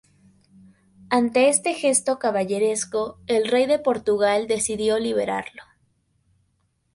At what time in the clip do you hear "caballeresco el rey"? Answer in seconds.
2.17-3.67